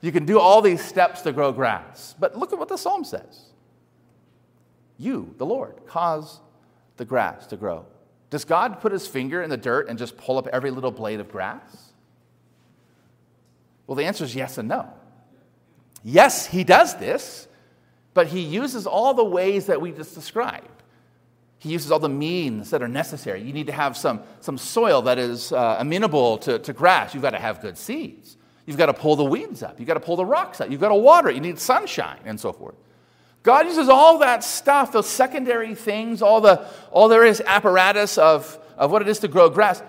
You 0.05 0.13
can 0.13 0.27
do 0.27 0.39
all 0.39 0.61
these 0.61 0.85
steps 0.85 1.23
to 1.23 1.33
grow 1.33 1.51
grass. 1.51 2.15
But 2.19 2.37
look 2.37 2.53
at 2.53 2.59
what 2.59 2.69
the 2.69 2.77
psalm 2.77 3.05
says 3.05 3.45
You, 4.99 5.35
the 5.39 5.47
Lord, 5.47 5.87
cause 5.87 6.41
the 6.99 7.07
grass 7.07 7.47
to 7.47 7.57
grow. 7.57 7.87
Does 8.29 8.45
God 8.45 8.83
put 8.83 8.93
his 8.93 9.07
finger 9.07 9.43
in 9.43 9.49
the 9.49 9.57
dirt 9.57 9.89
and 9.89 9.99
just 9.99 10.19
pull 10.19 10.37
up 10.37 10.47
every 10.49 10.71
little 10.71 10.91
blade 10.91 11.21
of 11.21 11.33
grass? 11.33 11.93
Well, 13.87 13.97
the 13.97 14.05
answer 14.05 14.25
is 14.25 14.35
yes 14.35 14.59
and 14.59 14.69
no. 14.69 14.93
Yes, 16.03 16.45
he 16.45 16.65
does 16.65 16.97
this, 16.97 17.49
but 18.13 18.27
he 18.27 18.41
uses 18.41 18.87
all 18.87 19.15
the 19.15 19.25
ways 19.25 19.67
that 19.67 19.81
we 19.81 19.91
just 19.91 20.15
described. 20.15 20.69
He 21.61 21.71
uses 21.71 21.91
all 21.91 21.99
the 21.99 22.11
means 22.11 22.69
that 22.71 22.83
are 22.83 22.89
necessary. 22.89 23.41
You 23.41 23.55
need 23.55 23.69
to 23.69 23.73
have 23.73 23.97
some, 23.97 24.21
some 24.41 24.59
soil 24.59 25.01
that 25.03 25.19
is 25.19 25.51
uh, 25.51 25.77
amenable 25.79 26.37
to, 26.39 26.59
to 26.59 26.75
grass. 26.75 27.15
You've 27.15 27.23
got 27.23 27.31
to 27.31 27.39
have 27.39 27.63
good 27.63 27.79
seeds. 27.79 28.37
You've 28.67 28.79
got 28.79 28.87
to 28.87 28.95
pull 28.95 29.17
the 29.17 29.25
weeds 29.25 29.63
up. 29.63 29.79
You've 29.79 29.89
got 29.89 29.95
to 29.95 30.01
pull 30.01 30.17
the 30.17 30.25
rocks 30.25 30.61
up. 30.61 30.71
You've 30.71 30.81
got 30.81 30.89
to 30.89 30.95
water 30.95 31.29
it. 31.29 31.35
You 31.35 31.41
need 31.41 31.59
sunshine 31.59 32.21
and 32.25 32.41
so 32.41 32.53
forth. 32.53 32.77
God 33.43 33.67
uses 33.67 33.91
all 33.91 34.19
that 34.19 34.43
stuff, 34.43 34.91
those 34.91 35.09
secondary 35.09 35.75
things, 35.75 36.23
all, 36.23 36.41
the, 36.41 36.67
all 36.91 37.09
there 37.09 37.27
is 37.27 37.43
apparatus 37.45 38.17
of, 38.17 38.59
of 38.79 38.91
what 38.91 39.03
it 39.03 39.09
is 39.09 39.19
to 39.19 39.29
grow 39.29 39.51
grass, 39.51 39.83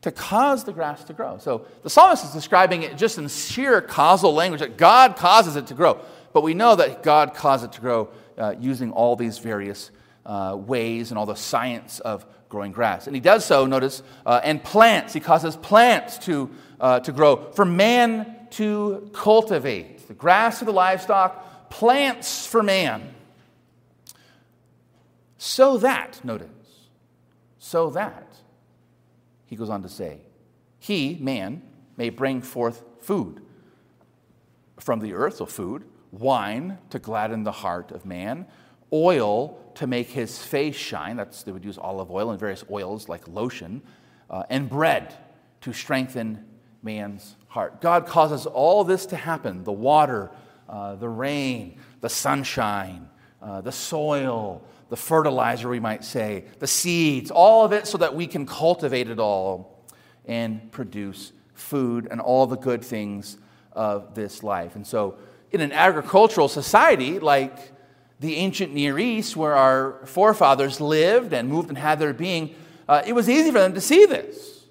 to 0.00 0.10
cause 0.10 0.64
the 0.64 0.72
grass 0.72 1.04
to 1.04 1.12
grow. 1.12 1.38
So 1.38 1.64
the 1.84 1.90
psalmist 1.90 2.24
is 2.24 2.32
describing 2.32 2.82
it 2.82 2.96
just 2.96 3.18
in 3.18 3.28
sheer 3.28 3.80
causal 3.80 4.34
language 4.34 4.60
that 4.60 4.76
God 4.76 5.14
causes 5.14 5.54
it 5.54 5.68
to 5.68 5.74
grow. 5.74 6.00
But 6.32 6.42
we 6.42 6.54
know 6.54 6.74
that 6.74 7.04
God 7.04 7.34
caused 7.34 7.64
it 7.64 7.72
to 7.72 7.80
grow 7.80 8.08
uh, 8.36 8.56
using 8.58 8.90
all 8.90 9.14
these 9.14 9.38
various 9.38 9.92
uh, 10.26 10.56
ways 10.58 11.12
and 11.12 11.18
all 11.18 11.26
the 11.26 11.36
science 11.36 12.00
of 12.00 12.26
growing 12.52 12.70
grass. 12.70 13.06
And 13.06 13.16
he 13.16 13.20
does 13.20 13.46
so, 13.46 13.64
notice, 13.64 14.02
uh, 14.26 14.42
and 14.44 14.62
plants. 14.62 15.14
He 15.14 15.20
causes 15.20 15.56
plants 15.56 16.18
to, 16.18 16.50
uh, 16.78 17.00
to 17.00 17.10
grow 17.10 17.50
for 17.52 17.64
man 17.64 18.36
to 18.50 19.10
cultivate. 19.14 20.06
The 20.06 20.12
grass 20.12 20.58
for 20.58 20.66
the 20.66 20.72
livestock, 20.72 21.70
plants 21.70 22.46
for 22.46 22.62
man. 22.62 23.14
So 25.38 25.78
that, 25.78 26.20
notice, 26.22 26.48
so 27.58 27.88
that, 27.90 28.36
he 29.46 29.56
goes 29.56 29.70
on 29.70 29.82
to 29.82 29.88
say, 29.88 30.20
he, 30.78 31.16
man, 31.20 31.62
may 31.96 32.10
bring 32.10 32.42
forth 32.42 32.84
food 33.00 33.40
from 34.78 35.00
the 35.00 35.14
earth, 35.14 35.36
so 35.36 35.46
food, 35.46 35.84
wine 36.10 36.78
to 36.90 36.98
gladden 36.98 37.44
the 37.44 37.52
heart 37.52 37.92
of 37.92 38.04
man, 38.04 38.46
oil 38.92 39.58
to 39.74 39.86
make 39.86 40.08
his 40.08 40.38
face 40.38 40.76
shine. 40.76 41.16
That's, 41.16 41.42
they 41.42 41.52
would 41.52 41.64
use 41.64 41.78
olive 41.78 42.10
oil 42.10 42.30
and 42.30 42.38
various 42.38 42.64
oils 42.70 43.08
like 43.08 43.26
lotion, 43.28 43.82
uh, 44.30 44.44
and 44.50 44.68
bread 44.68 45.14
to 45.62 45.72
strengthen 45.72 46.44
man's 46.82 47.36
heart. 47.48 47.80
God 47.80 48.06
causes 48.06 48.46
all 48.46 48.84
this 48.84 49.06
to 49.06 49.16
happen 49.16 49.64
the 49.64 49.72
water, 49.72 50.30
uh, 50.68 50.96
the 50.96 51.08
rain, 51.08 51.78
the 52.00 52.08
sunshine, 52.08 53.08
uh, 53.40 53.60
the 53.60 53.72
soil, 53.72 54.62
the 54.88 54.96
fertilizer, 54.96 55.68
we 55.68 55.80
might 55.80 56.04
say, 56.04 56.44
the 56.58 56.66
seeds, 56.66 57.30
all 57.30 57.64
of 57.64 57.72
it 57.72 57.86
so 57.86 57.98
that 57.98 58.14
we 58.14 58.26
can 58.26 58.44
cultivate 58.44 59.08
it 59.08 59.18
all 59.18 59.84
and 60.26 60.70
produce 60.70 61.32
food 61.54 62.08
and 62.10 62.20
all 62.20 62.46
the 62.46 62.56
good 62.56 62.84
things 62.84 63.38
of 63.72 64.14
this 64.14 64.42
life. 64.42 64.76
And 64.76 64.86
so, 64.86 65.16
in 65.50 65.60
an 65.60 65.72
agricultural 65.72 66.48
society 66.48 67.18
like 67.18 67.58
the 68.22 68.36
ancient 68.36 68.72
Near 68.72 69.00
East, 69.00 69.36
where 69.36 69.56
our 69.56 70.06
forefathers 70.06 70.80
lived 70.80 71.32
and 71.32 71.48
moved 71.48 71.68
and 71.68 71.76
had 71.76 71.98
their 71.98 72.12
being, 72.12 72.54
uh, 72.88 73.02
it 73.04 73.14
was 73.14 73.28
easy 73.28 73.50
for 73.50 73.58
them 73.58 73.74
to 73.74 73.80
see 73.80 74.06
this. 74.06 74.64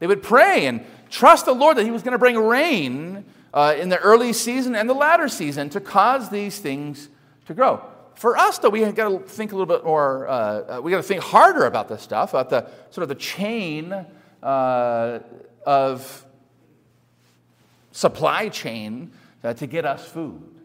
They 0.00 0.08
would 0.08 0.20
pray 0.22 0.66
and 0.66 0.84
trust 1.08 1.46
the 1.46 1.52
Lord 1.52 1.76
that 1.76 1.84
He 1.84 1.92
was 1.92 2.02
going 2.02 2.12
to 2.12 2.18
bring 2.18 2.36
rain 2.36 3.24
uh, 3.54 3.76
in 3.78 3.88
the 3.88 3.98
early 3.98 4.32
season 4.32 4.74
and 4.74 4.90
the 4.90 4.94
latter 4.94 5.28
season 5.28 5.70
to 5.70 5.80
cause 5.80 6.28
these 6.28 6.58
things 6.58 7.08
to 7.46 7.54
grow. 7.54 7.80
For 8.16 8.36
us, 8.36 8.58
though, 8.58 8.68
we 8.68 8.80
got 8.90 9.08
to 9.08 9.20
think 9.20 9.52
a 9.52 9.54
little 9.54 9.72
bit 9.72 9.84
more, 9.84 10.26
uh, 10.26 10.78
uh 10.78 10.80
we 10.82 10.90
got 10.90 10.96
to 10.96 11.04
think 11.04 11.22
harder 11.22 11.66
about 11.66 11.88
this 11.88 12.02
stuff, 12.02 12.30
about 12.30 12.50
the 12.50 12.68
sort 12.90 13.04
of 13.04 13.08
the 13.08 13.14
chain 13.14 13.92
uh, 14.42 15.20
of 15.64 16.26
supply 17.92 18.48
chain 18.48 19.12
uh, 19.44 19.54
to 19.54 19.68
get 19.68 19.84
us 19.84 20.04
food 20.04 20.58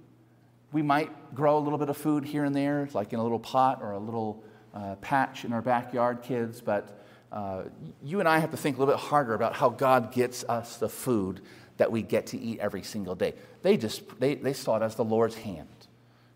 we 0.73 0.81
might 0.81 1.33
grow 1.33 1.57
a 1.57 1.61
little 1.61 1.77
bit 1.77 1.89
of 1.89 1.95
food 1.95 2.25
here 2.25 2.43
and 2.43 2.55
there, 2.55 2.89
like 2.93 3.13
in 3.13 3.19
a 3.19 3.23
little 3.23 3.39
pot 3.39 3.79
or 3.81 3.91
a 3.91 3.99
little 3.99 4.43
uh, 4.73 4.95
patch 4.95 5.45
in 5.45 5.53
our 5.53 5.61
backyard, 5.61 6.23
kids, 6.23 6.59
but 6.59 6.99
uh, 7.31 7.63
you 8.03 8.19
and 8.19 8.27
I 8.27 8.39
have 8.39 8.51
to 8.51 8.57
think 8.57 8.77
a 8.77 8.79
little 8.79 8.93
bit 8.93 9.01
harder 9.01 9.33
about 9.33 9.55
how 9.55 9.69
God 9.69 10.11
gets 10.11 10.43
us 10.43 10.77
the 10.77 10.89
food 10.89 11.41
that 11.77 11.91
we 11.91 12.01
get 12.01 12.27
to 12.27 12.39
eat 12.39 12.59
every 12.59 12.83
single 12.83 13.15
day. 13.15 13.33
They 13.61 13.77
just 13.77 14.03
they, 14.19 14.35
they 14.35 14.53
saw 14.53 14.77
it 14.77 14.83
as 14.83 14.95
the 14.95 15.03
Lord's 15.03 15.35
hand. 15.35 15.67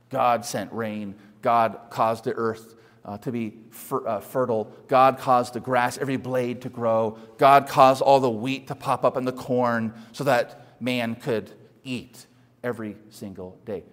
God 0.10 0.46
sent 0.46 0.72
rain. 0.72 1.16
God 1.42 1.80
caused 1.90 2.24
the 2.24 2.34
earth 2.34 2.76
uh, 3.06 3.18
to 3.20 3.32
be 3.32 3.54
fer- 3.70 4.08
uh, 4.08 4.20
fertile. 4.20 4.72
God 4.88 5.20
caused 5.20 5.54
the 5.54 5.60
grass, 5.60 5.98
every 5.98 6.18
blade 6.18 6.62
to 6.62 6.70
grow. 6.70 7.18
God 7.38 7.68
caused 7.68 8.02
all 8.02 8.20
the 8.20 8.30
wheat 8.30 8.68
to 8.68 8.76
pop 8.76 9.06
up 9.06 9.18
and 9.18 9.28
the 9.28 9.32
corn 9.32 9.94
so 10.14 10.24
that 10.24 10.82
man 10.82 11.16
could 11.16 11.52
eat 11.84 12.26
every 12.64 12.98
single 13.10 13.60
day. 13.66 13.84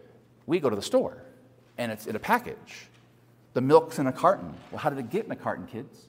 We 0.47 0.61
go 0.61 0.71
to 0.71 0.77
the 0.77 0.83
store 0.83 1.23
and 1.79 1.91
it's 1.91 2.07
in 2.07 2.17
a 2.17 2.21
package. 2.21 2.89
The 3.55 3.61
milk's 3.61 3.99
in 3.99 4.07
a 4.07 4.13
carton. 4.13 4.55
Well, 4.71 4.81
how 4.81 4.91
did 4.91 4.99
it 4.99 5.11
get 5.11 5.27
in 5.27 5.33
a 5.33 5.37
carton, 5.37 5.67
kids? 5.67 6.09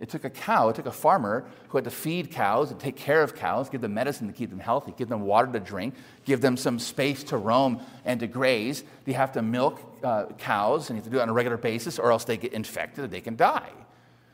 It 0.00 0.08
took 0.08 0.24
a 0.24 0.30
cow, 0.30 0.68
it 0.68 0.76
took 0.76 0.86
a 0.86 0.92
farmer 0.92 1.44
who 1.68 1.78
had 1.78 1.84
to 1.84 1.90
feed 1.90 2.30
cows 2.30 2.70
and 2.70 2.78
take 2.78 2.94
care 2.94 3.20
of 3.20 3.34
cows, 3.34 3.68
give 3.68 3.80
them 3.80 3.94
medicine 3.94 4.28
to 4.28 4.32
keep 4.32 4.48
them 4.48 4.60
healthy, 4.60 4.94
give 4.96 5.08
them 5.08 5.22
water 5.22 5.50
to 5.52 5.58
drink, 5.58 5.94
give 6.24 6.40
them 6.40 6.56
some 6.56 6.78
space 6.78 7.24
to 7.24 7.36
roam 7.36 7.80
and 8.04 8.20
to 8.20 8.28
graze. 8.28 8.84
They 9.06 9.12
have 9.12 9.32
to 9.32 9.42
milk 9.42 9.80
uh, 10.04 10.26
cows, 10.38 10.88
and 10.88 10.96
you 10.96 11.02
have 11.02 11.04
to 11.04 11.10
do 11.10 11.18
it 11.18 11.22
on 11.22 11.28
a 11.28 11.32
regular 11.32 11.56
basis, 11.56 11.98
or 11.98 12.12
else 12.12 12.24
they 12.24 12.36
get 12.36 12.52
infected 12.52 13.04
and 13.04 13.12
they 13.12 13.20
can 13.20 13.34
die. 13.34 13.70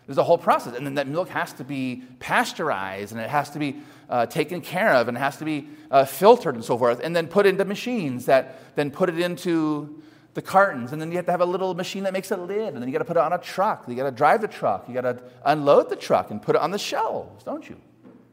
There's 0.07 0.19
a 0.19 0.25
whole 0.25 0.39
process. 0.39 0.77
And 0.77 0.87
then 0.87 0.95
that 0.95 1.09
milk 1.09 1.29
has 1.31 1.53
to 1.55 1.65
be 1.65 2.03
pasteurized 2.19 3.13
and 3.13 3.21
it 3.21 3.31
has 3.31 3.51
to 3.51 3.59
be 3.59 3.77
uh, 4.09 4.27
taken 4.27 4.61
care 4.61 4.95
of 4.95 5.09
and 5.09 5.17
it 5.17 5.21
has 5.21 5.39
to 5.39 5.45
be 5.45 5.69
uh, 5.91 6.05
filtered 6.05 6.55
and 6.55 6.65
so 6.65 6.77
forth, 6.77 7.01
and 7.03 7.17
then 7.17 7.27
put 7.27 7.47
into 7.47 7.65
machines 7.65 8.27
that 8.27 8.59
then 8.77 8.91
put 8.91 9.09
it 9.09 9.19
into 9.19 10.03
the 10.35 10.43
cartons. 10.43 10.93
And 10.93 11.01
then 11.01 11.11
you 11.11 11.17
have 11.17 11.27
to 11.27 11.31
have 11.31 11.41
a 11.41 11.47
little 11.47 11.75
machine 11.75 12.03
that 12.03 12.13
makes 12.13 12.31
a 12.31 12.37
lid. 12.37 12.75
And 12.75 12.83
then 12.83 12.89
you 12.89 12.93
got 12.93 12.99
to 12.99 13.05
put 13.05 13.17
it 13.17 13.23
on 13.23 13.33
a 13.33 13.39
truck. 13.39 13.89
You 13.89 13.95
got 13.95 14.05
to 14.05 14.11
drive 14.11 14.41
the 14.41 14.49
truck. 14.49 14.87
You 14.89 14.95
got 14.95 15.03
to 15.03 15.23
unload 15.45 15.89
the 15.89 15.97
truck 15.97 16.31
and 16.31 16.43
put 16.43 16.57
it 16.57 16.61
on 16.61 16.71
the 16.71 16.79
shelves, 16.79 17.45
don't 17.45 17.69
you? 17.69 17.77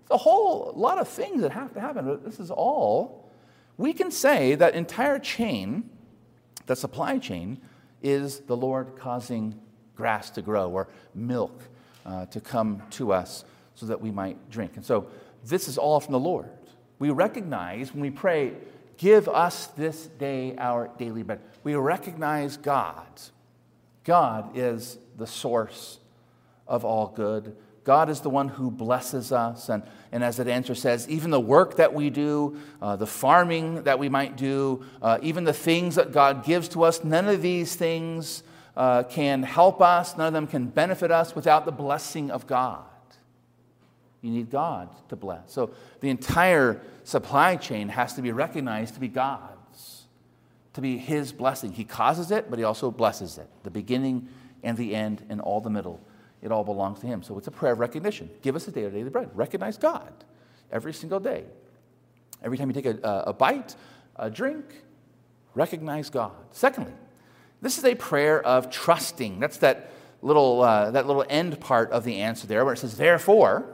It's 0.01 0.11
a 0.11 0.17
whole 0.17 0.73
lot 0.75 0.97
of 0.97 1.07
things 1.07 1.41
that 1.41 1.51
have 1.51 1.73
to 1.73 1.79
happen. 1.79 2.05
But 2.05 2.25
this 2.25 2.39
is 2.39 2.51
all. 2.51 3.29
We 3.77 3.93
can 3.93 4.11
say 4.11 4.55
that 4.55 4.75
entire 4.75 5.19
chain, 5.19 5.89
the 6.65 6.75
supply 6.75 7.17
chain, 7.17 7.61
is 8.01 8.39
the 8.41 8.57
Lord 8.57 8.95
causing 8.97 9.59
grass 9.95 10.29
to 10.31 10.41
grow 10.41 10.69
or 10.69 10.87
milk 11.13 11.61
uh, 12.05 12.25
to 12.27 12.39
come 12.39 12.81
to 12.91 13.13
us 13.13 13.45
so 13.75 13.85
that 13.85 14.01
we 14.01 14.11
might 14.11 14.49
drink. 14.49 14.73
And 14.75 14.85
so 14.85 15.07
this 15.45 15.67
is 15.67 15.77
all 15.77 15.99
from 15.99 16.13
the 16.13 16.19
Lord. 16.19 16.49
We 16.99 17.09
recognize 17.09 17.93
when 17.93 18.01
we 18.01 18.11
pray, 18.11 18.53
Give 19.01 19.27
us 19.27 19.65
this 19.65 20.05
day 20.19 20.55
our 20.59 20.91
daily 20.99 21.23
bread. 21.23 21.39
We 21.63 21.73
recognize 21.73 22.55
God. 22.55 23.07
God 24.03 24.55
is 24.55 24.99
the 25.17 25.25
source 25.25 25.97
of 26.67 26.85
all 26.85 27.07
good. 27.07 27.55
God 27.83 28.11
is 28.11 28.21
the 28.21 28.29
one 28.29 28.47
who 28.47 28.69
blesses 28.69 29.31
us. 29.31 29.69
And, 29.69 29.81
and 30.11 30.23
as 30.23 30.37
that 30.37 30.47
answer 30.47 30.75
says, 30.75 31.09
even 31.09 31.31
the 31.31 31.39
work 31.39 31.77
that 31.77 31.95
we 31.95 32.11
do, 32.11 32.59
uh, 32.79 32.95
the 32.95 33.07
farming 33.07 33.85
that 33.85 33.97
we 33.97 34.07
might 34.07 34.37
do, 34.37 34.85
uh, 35.01 35.17
even 35.23 35.45
the 35.45 35.53
things 35.53 35.95
that 35.95 36.11
God 36.11 36.45
gives 36.45 36.69
to 36.69 36.83
us, 36.83 37.03
none 37.03 37.27
of 37.27 37.41
these 37.41 37.75
things 37.75 38.43
uh, 38.75 39.03
can 39.03 39.43
help 39.43 39.81
us, 39.81 40.17
none 40.17 40.27
of 40.27 40.33
them 40.33 40.47
can 40.47 40.67
benefit 40.67 41.11
us 41.11 41.35
without 41.35 41.65
the 41.65 41.71
blessing 41.71 42.31
of 42.31 42.47
God. 42.47 42.85
You 44.21 44.31
need 44.31 44.49
God 44.49 44.89
to 45.09 45.15
bless. 45.15 45.51
So 45.51 45.71
the 45.99 46.09
entire 46.09 46.79
supply 47.03 47.55
chain 47.55 47.89
has 47.89 48.13
to 48.13 48.21
be 48.21 48.31
recognized 48.31 48.93
to 48.93 48.99
be 48.99 49.07
God's, 49.07 50.03
to 50.73 50.81
be 50.81 50.97
His 50.97 51.33
blessing. 51.33 51.73
He 51.73 51.83
causes 51.83 52.31
it, 52.31 52.49
but 52.49 52.59
He 52.59 52.63
also 52.63 52.91
blesses 52.91 53.37
it. 53.37 53.49
The 53.63 53.71
beginning 53.71 54.29
and 54.63 54.77
the 54.77 54.95
end 54.95 55.25
and 55.29 55.41
all 55.41 55.59
the 55.59 55.71
middle, 55.71 55.99
it 56.41 56.51
all 56.51 56.63
belongs 56.63 56.99
to 56.99 57.07
Him. 57.07 57.23
So 57.23 57.37
it's 57.37 57.47
a 57.47 57.51
prayer 57.51 57.73
of 57.73 57.79
recognition. 57.79 58.29
Give 58.41 58.55
us 58.55 58.67
a 58.67 58.71
day 58.71 58.83
of 58.83 58.93
daily 58.93 59.09
bread. 59.09 59.31
Recognize 59.33 59.77
God 59.77 60.13
every 60.71 60.93
single 60.93 61.19
day. 61.19 61.45
Every 62.43 62.57
time 62.57 62.69
you 62.69 62.73
take 62.73 62.85
a, 62.85 63.23
a 63.27 63.33
bite, 63.33 63.75
a 64.15 64.29
drink, 64.29 64.65
recognize 65.55 66.09
God. 66.09 66.31
Secondly, 66.51 66.93
this 67.61 67.77
is 67.77 67.85
a 67.85 67.95
prayer 67.95 68.41
of 68.41 68.69
trusting. 68.71 69.39
That's 69.39 69.57
that 69.57 69.91
little, 70.21 70.61
uh, 70.61 70.91
that 70.91 71.07
little 71.07 71.25
end 71.29 71.59
part 71.59 71.91
of 71.91 72.03
the 72.03 72.17
answer 72.17 72.47
there 72.47 72.65
where 72.65 72.73
it 72.73 72.77
says, 72.77 72.97
Therefore, 72.97 73.65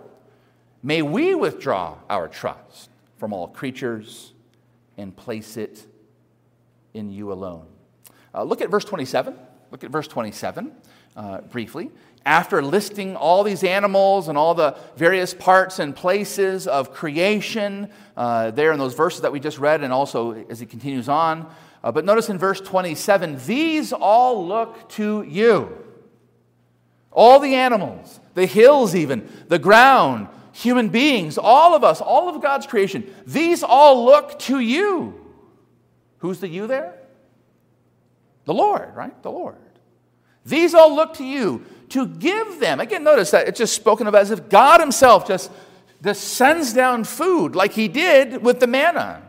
may 0.84 1.02
we 1.02 1.36
withdraw 1.36 1.98
our 2.10 2.28
trust 2.28 2.90
from 3.18 3.34
all 3.34 3.48
creatures 3.48 4.34
and 4.98 5.16
place 5.16 5.58
it 5.58 5.86
in 6.94 7.10
you 7.10 7.32
alone. 7.32 7.68
Uh, 8.34 8.44
look 8.44 8.62
at 8.62 8.70
verse 8.70 8.86
27. 8.86 9.36
Look 9.72 9.84
at 9.84 9.92
verse 9.92 10.08
27 10.08 10.72
uh, 11.16 11.42
briefly. 11.42 11.92
After 12.26 12.62
listing 12.62 13.16
all 13.16 13.44
these 13.44 13.64
animals 13.64 14.28
and 14.28 14.38
all 14.38 14.54
the 14.54 14.78
various 14.98 15.34
parts 15.34 15.80
and 15.80 15.96
places 15.96 16.68
of 16.68 16.94
creation, 16.94 17.90
uh, 18.18 18.52
there 18.52 18.74
in 18.74 18.80
those 18.80 18.96
verses 18.96 19.22
that 19.22 19.32
we 19.32 19.40
just 19.40 19.60
read, 19.60 19.82
and 19.82 19.94
also 19.94 20.34
as 20.50 20.60
he 20.60 20.66
continues 20.66 21.08
on, 21.08 21.50
uh, 21.84 21.92
but 21.92 22.06
notice 22.06 22.30
in 22.30 22.38
verse 22.38 22.60
27 22.60 23.40
these 23.46 23.94
all 23.94 24.48
look 24.48 24.90
to 24.90 25.22
you. 25.24 25.84
All 27.12 27.40
the 27.40 27.56
animals, 27.56 28.20
the 28.34 28.46
hills, 28.46 28.94
even, 28.94 29.30
the 29.48 29.60
ground, 29.60 30.28
human 30.52 30.90
beings, 30.90 31.38
all 31.38 31.76
of 31.76 31.84
us, 31.84 32.02
all 32.02 32.30
of 32.30 32.42
God's 32.42 32.68
creation, 32.68 33.12
these 33.26 33.64
all 33.64 34.06
look 34.06 34.38
to 34.40 34.60
you. 34.60 35.24
Who's 36.20 36.40
the 36.40 36.48
you 36.48 36.68
there? 36.68 36.96
The 38.46 38.54
Lord, 38.54 38.96
right? 38.96 39.22
The 39.24 39.32
Lord. 39.32 39.56
These 40.46 40.74
all 40.74 40.96
look 40.96 41.16
to 41.16 41.26
you 41.26 41.66
to 41.90 42.08
give 42.08 42.60
them. 42.60 42.80
Again, 42.80 43.04
notice 43.04 43.32
that 43.32 43.48
it's 43.48 43.58
just 43.58 43.76
spoken 43.76 44.08
of 44.08 44.16
as 44.16 44.32
if 44.32 44.50
God 44.50 44.80
Himself 44.80 45.28
just, 45.28 45.52
just 46.02 46.24
sends 46.24 46.74
down 46.74 47.04
food 47.04 47.56
like 47.56 47.74
He 47.74 47.88
did 47.88 48.44
with 48.44 48.60
the 48.60 48.68
manna. 48.68 49.27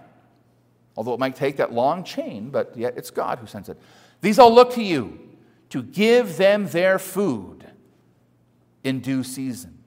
Although 0.98 1.14
it 1.14 1.20
might 1.20 1.36
take 1.36 1.58
that 1.58 1.72
long 1.72 2.02
chain, 2.02 2.50
but 2.50 2.76
yet 2.76 2.94
it's 2.96 3.12
God 3.12 3.38
who 3.38 3.46
sends 3.46 3.68
it. 3.68 3.78
These 4.20 4.40
all 4.40 4.52
look 4.52 4.72
to 4.72 4.82
you 4.82 5.16
to 5.70 5.80
give 5.80 6.38
them 6.38 6.66
their 6.66 6.98
food 6.98 7.64
in 8.82 8.98
due 8.98 9.22
season. 9.22 9.78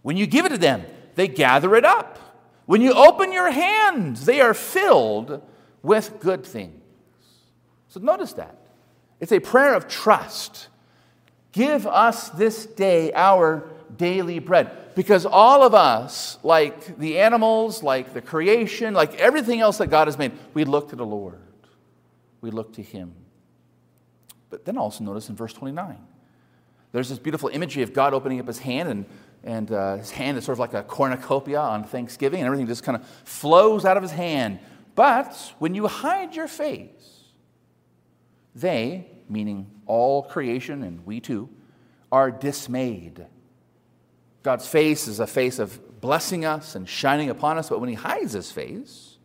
When 0.00 0.16
you 0.16 0.26
give 0.26 0.46
it 0.46 0.48
to 0.48 0.56
them, 0.56 0.86
they 1.14 1.28
gather 1.28 1.76
it 1.76 1.84
up. 1.84 2.18
When 2.64 2.80
you 2.80 2.94
open 2.94 3.32
your 3.32 3.50
hands, 3.50 4.24
they 4.24 4.40
are 4.40 4.54
filled 4.54 5.42
with 5.82 6.20
good 6.20 6.46
things. 6.46 6.80
So 7.88 8.00
notice 8.00 8.32
that. 8.32 8.56
It's 9.20 9.32
a 9.32 9.40
prayer 9.40 9.74
of 9.74 9.88
trust. 9.88 10.68
Give 11.52 11.86
us 11.86 12.30
this 12.30 12.64
day 12.64 13.12
our 13.12 13.69
daily 13.96 14.38
bread. 14.38 14.94
Because 14.94 15.26
all 15.26 15.62
of 15.62 15.74
us, 15.74 16.38
like 16.42 16.98
the 16.98 17.18
animals, 17.18 17.82
like 17.82 18.12
the 18.12 18.20
creation, 18.20 18.94
like 18.94 19.14
everything 19.14 19.60
else 19.60 19.78
that 19.78 19.88
God 19.88 20.08
has 20.08 20.18
made, 20.18 20.32
we 20.54 20.64
look 20.64 20.90
to 20.90 20.96
the 20.96 21.06
Lord. 21.06 21.40
We 22.40 22.50
look 22.50 22.74
to 22.74 22.82
Him. 22.82 23.14
But 24.50 24.64
then 24.64 24.76
also 24.76 25.04
notice 25.04 25.28
in 25.28 25.36
verse 25.36 25.52
29, 25.52 25.98
there's 26.92 27.08
this 27.08 27.18
beautiful 27.18 27.48
imagery 27.50 27.82
of 27.82 27.92
God 27.92 28.14
opening 28.14 28.40
up 28.40 28.46
His 28.46 28.58
hand, 28.58 28.88
and, 28.88 29.06
and 29.44 29.70
uh, 29.70 29.96
His 29.96 30.10
hand 30.10 30.36
is 30.38 30.44
sort 30.44 30.56
of 30.56 30.60
like 30.60 30.74
a 30.74 30.82
cornucopia 30.82 31.60
on 31.60 31.84
Thanksgiving, 31.84 32.40
and 32.40 32.46
everything 32.46 32.66
just 32.66 32.82
kind 32.82 32.96
of 32.96 33.06
flows 33.24 33.84
out 33.84 33.96
of 33.96 34.02
His 34.02 34.12
hand. 34.12 34.58
But 34.96 35.54
when 35.58 35.74
you 35.74 35.86
hide 35.86 36.34
your 36.34 36.48
face, 36.48 37.24
they, 38.54 39.06
meaning 39.28 39.70
all 39.86 40.24
creation 40.24 40.82
and 40.82 41.06
we 41.06 41.20
too, 41.20 41.48
are 42.10 42.30
dismayed. 42.30 43.26
God's 44.42 44.66
face 44.66 45.06
is 45.06 45.20
a 45.20 45.26
face 45.26 45.58
of 45.58 46.00
blessing 46.00 46.44
us 46.44 46.74
and 46.74 46.88
shining 46.88 47.28
upon 47.28 47.58
us, 47.58 47.68
but 47.68 47.80
when 47.80 47.88
He 47.88 47.94
hides 47.94 48.32
His 48.32 48.50
face, 48.50 49.18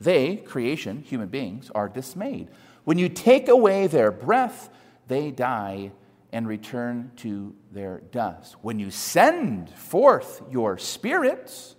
they, 0.00 0.36
creation, 0.36 1.02
human 1.02 1.28
beings, 1.28 1.70
are 1.74 1.88
dismayed. 1.88 2.48
When 2.84 2.98
you 2.98 3.08
take 3.08 3.48
away 3.48 3.86
their 3.86 4.10
breath, 4.10 4.70
they 5.08 5.30
die 5.30 5.92
and 6.32 6.46
return 6.46 7.10
to 7.16 7.54
their 7.72 8.00
dust. 8.12 8.56
When 8.62 8.78
you 8.78 8.90
send 8.90 9.68
forth 9.70 10.42
your 10.50 10.78
spirits, 10.78 11.74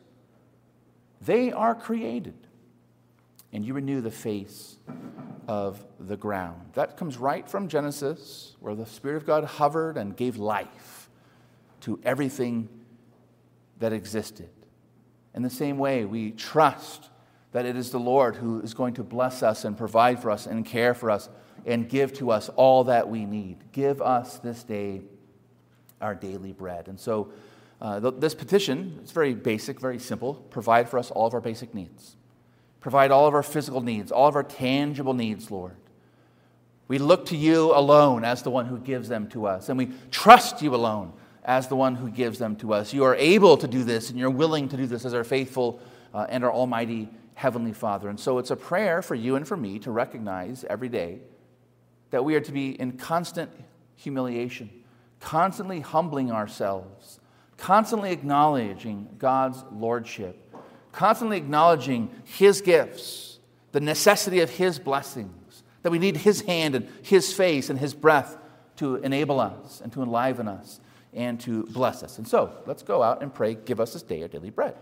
they 1.21 1.51
are 1.51 1.73
created, 1.73 2.35
and 3.53 3.65
you 3.65 3.73
renew 3.73 4.01
the 4.01 4.11
face 4.11 4.77
of 5.47 5.83
the 5.99 6.17
ground. 6.17 6.71
That 6.73 6.97
comes 6.97 7.17
right 7.17 7.49
from 7.49 7.69
Genesis, 7.69 8.55
where 8.59 8.75
the 8.75 8.85
Spirit 8.85 9.17
of 9.17 9.25
God 9.25 9.45
hovered 9.45 9.97
and 9.97 10.15
gave 10.15 10.37
life 10.37 11.00
to 11.81 11.99
everything 12.03 12.69
that 13.79 13.93
existed. 13.93 14.49
In 15.33 15.43
the 15.43 15.49
same 15.49 15.77
way, 15.77 16.05
we 16.05 16.31
trust 16.31 17.09
that 17.51 17.65
it 17.65 17.75
is 17.75 17.91
the 17.91 17.99
Lord 17.99 18.35
who 18.35 18.61
is 18.61 18.73
going 18.73 18.93
to 18.95 19.03
bless 19.03 19.43
us 19.43 19.65
and 19.65 19.77
provide 19.77 20.21
for 20.21 20.31
us 20.31 20.45
and 20.45 20.65
care 20.65 20.93
for 20.93 21.11
us 21.11 21.29
and 21.65 21.87
give 21.87 22.13
to 22.13 22.31
us 22.31 22.49
all 22.49 22.85
that 22.85 23.09
we 23.09 23.25
need. 23.25 23.57
Give 23.71 24.01
us 24.01 24.37
this 24.39 24.63
day 24.63 25.01
our 25.99 26.15
daily 26.15 26.53
bread. 26.53 26.87
And 26.87 26.99
so, 26.99 27.31
uh, 27.81 27.99
th- 27.99 28.15
this 28.17 28.33
petition 28.33 28.99
is 29.03 29.11
very 29.11 29.33
basic, 29.33 29.79
very 29.79 29.99
simple. 29.99 30.35
Provide 30.49 30.89
for 30.89 30.97
us 30.97 31.11
all 31.11 31.27
of 31.27 31.33
our 31.33 31.41
basic 31.41 31.73
needs. 31.73 32.15
Provide 32.79 33.11
all 33.11 33.27
of 33.27 33.33
our 33.33 33.43
physical 33.43 33.81
needs, 33.81 34.11
all 34.11 34.27
of 34.27 34.35
our 34.35 34.43
tangible 34.43 35.13
needs, 35.13 35.51
Lord. 35.51 35.75
We 36.87 36.97
look 36.97 37.27
to 37.27 37.37
you 37.37 37.73
alone 37.73 38.25
as 38.25 38.41
the 38.41 38.49
one 38.49 38.65
who 38.65 38.77
gives 38.77 39.07
them 39.07 39.27
to 39.29 39.45
us, 39.45 39.69
and 39.69 39.77
we 39.77 39.91
trust 40.09 40.61
you 40.61 40.73
alone 40.75 41.13
as 41.43 41.67
the 41.67 41.75
one 41.75 41.95
who 41.95 42.09
gives 42.09 42.39
them 42.39 42.55
to 42.57 42.73
us. 42.73 42.93
You 42.93 43.03
are 43.03 43.15
able 43.15 43.57
to 43.57 43.67
do 43.67 43.83
this, 43.83 44.09
and 44.09 44.19
you're 44.19 44.29
willing 44.29 44.69
to 44.69 44.77
do 44.77 44.85
this 44.85 45.05
as 45.05 45.13
our 45.13 45.23
faithful 45.23 45.79
uh, 46.13 46.27
and 46.29 46.43
our 46.43 46.51
almighty 46.51 47.09
Heavenly 47.33 47.73
Father. 47.73 48.09
And 48.09 48.19
so 48.19 48.37
it's 48.37 48.51
a 48.51 48.55
prayer 48.55 49.01
for 49.01 49.15
you 49.15 49.35
and 49.35 49.47
for 49.47 49.57
me 49.57 49.79
to 49.79 49.91
recognize 49.91 50.63
every 50.69 50.89
day 50.89 51.19
that 52.11 52.23
we 52.23 52.35
are 52.35 52.41
to 52.41 52.51
be 52.51 52.79
in 52.79 52.93
constant 52.93 53.49
humiliation, 53.95 54.69
constantly 55.19 55.79
humbling 55.79 56.31
ourselves, 56.31 57.19
constantly 57.57 58.11
acknowledging 58.11 59.07
God's 59.17 59.63
lordship, 59.71 60.53
constantly 60.91 61.37
acknowledging 61.37 62.11
His 62.25 62.61
gifts, 62.61 63.39
the 63.71 63.79
necessity 63.79 64.41
of 64.41 64.49
His 64.49 64.77
blessings, 64.77 65.63
that 65.81 65.91
we 65.91 65.99
need 65.99 66.17
His 66.17 66.41
hand 66.41 66.75
and 66.75 66.87
His 67.01 67.33
face 67.33 67.69
and 67.69 67.79
His 67.79 67.93
breath 67.93 68.37
to 68.75 68.97
enable 68.97 69.39
us 69.39 69.81
and 69.81 69.91
to 69.93 70.03
enliven 70.03 70.47
us 70.47 70.79
and 71.13 71.39
to 71.41 71.63
bless 71.63 72.03
us. 72.03 72.17
And 72.17 72.27
so 72.27 72.53
let's 72.65 72.83
go 72.83 73.03
out 73.03 73.21
and 73.21 73.33
pray, 73.33 73.55
give 73.55 73.79
us 73.79 73.93
this 73.93 74.03
day 74.03 74.21
our 74.21 74.27
daily 74.27 74.49
bread. 74.49 74.75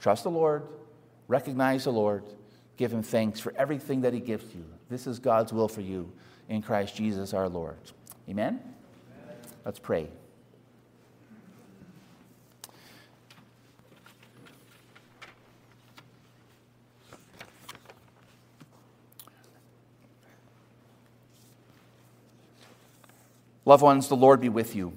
Trust 0.00 0.24
the 0.24 0.30
Lord, 0.30 0.66
recognize 1.28 1.84
the 1.84 1.92
Lord, 1.92 2.24
give 2.76 2.92
Him 2.92 3.02
thanks 3.02 3.40
for 3.40 3.54
everything 3.56 4.00
that 4.02 4.12
He 4.12 4.20
gives 4.20 4.54
you. 4.54 4.64
This 4.88 5.06
is 5.06 5.18
God's 5.18 5.52
will 5.52 5.68
for 5.68 5.80
you 5.80 6.12
in 6.48 6.62
Christ 6.62 6.96
Jesus 6.96 7.32
our 7.32 7.48
Lord. 7.48 7.78
Amen? 8.28 8.60
Amen. 8.60 9.36
Let's 9.64 9.78
pray. 9.78 10.08
Loved 23.64 23.82
ones, 23.82 24.08
the 24.08 24.14
Lord 24.14 24.40
be 24.40 24.48
with 24.48 24.76
you. 24.76 24.96